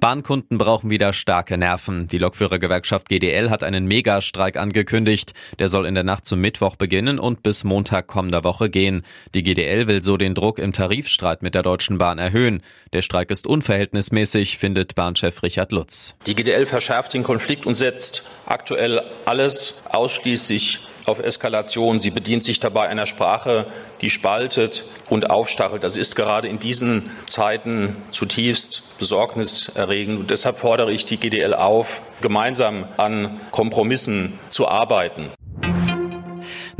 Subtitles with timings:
[0.00, 2.08] Bahnkunden brauchen wieder starke Nerven.
[2.08, 5.32] Die Lokführergewerkschaft GDL hat einen Megastreik angekündigt.
[5.58, 9.02] Der soll in der Nacht zum Mittwoch beginnen und bis Montag kommender Woche gehen.
[9.34, 12.62] Die GDL will so den Druck im Tarifstreit mit der Deutschen Bahn erhöhen.
[12.92, 16.14] Der Streik ist unverhältnismäßig, findet Bahnchef Richard Lutz.
[16.26, 22.00] Die GDL verschärft den Konflikt und setzt aktuell alles ausschließlich auf Eskalation.
[22.00, 23.66] Sie bedient sich dabei einer Sprache,
[24.00, 25.84] die spaltet und aufstachelt.
[25.84, 30.20] Das ist gerade in diesen Zeiten zutiefst besorgniserregend.
[30.20, 35.30] Und deshalb fordere ich die GDL auf, gemeinsam an Kompromissen zu arbeiten.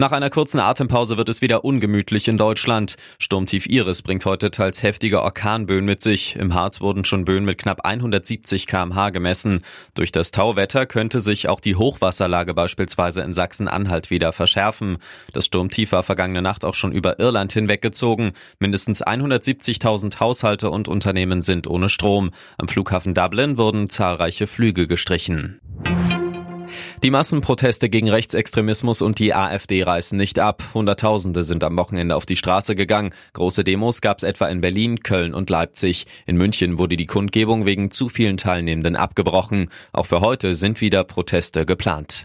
[0.00, 2.94] Nach einer kurzen Atempause wird es wieder ungemütlich in Deutschland.
[3.18, 6.36] Sturmtief Iris bringt heute teils heftige Orkanböen mit sich.
[6.36, 9.64] Im Harz wurden schon Böen mit knapp 170 kmh gemessen.
[9.94, 14.98] Durch das Tauwetter könnte sich auch die Hochwasserlage beispielsweise in Sachsen-Anhalt wieder verschärfen.
[15.32, 18.34] Das Sturmtief war vergangene Nacht auch schon über Irland hinweggezogen.
[18.60, 22.30] Mindestens 170.000 Haushalte und Unternehmen sind ohne Strom.
[22.56, 25.60] Am Flughafen Dublin wurden zahlreiche Flüge gestrichen.
[27.04, 30.64] Die Massenproteste gegen Rechtsextremismus und die AfD reißen nicht ab.
[30.74, 33.14] Hunderttausende sind am Wochenende auf die Straße gegangen.
[33.34, 36.06] Große Demos gab es etwa in Berlin, Köln und Leipzig.
[36.26, 39.68] In München wurde die Kundgebung wegen zu vielen Teilnehmenden abgebrochen.
[39.92, 42.24] Auch für heute sind wieder Proteste geplant.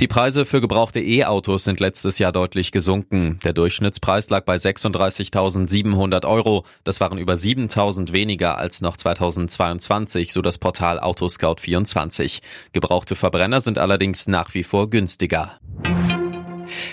[0.00, 3.38] Die Preise für gebrauchte E-Autos sind letztes Jahr deutlich gesunken.
[3.44, 6.64] Der Durchschnittspreis lag bei 36.700 Euro.
[6.84, 12.40] Das waren über 7.000 weniger als noch 2022, so das Portal Autoscout24.
[12.72, 15.58] Gebrauchte Verbrenner sind allerdings nach wie vor günstiger.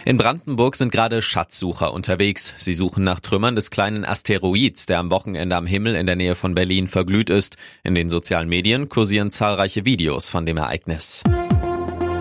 [0.04, 2.56] In Brandenburg sind gerade Schatzsucher unterwegs.
[2.58, 6.36] Sie suchen nach Trümmern des kleinen Asteroids, der am Wochenende am Himmel in der Nähe
[6.36, 7.56] von Berlin verglüht ist.
[7.84, 11.24] In den sozialen Medien kursieren zahlreiche Videos von dem Ereignis.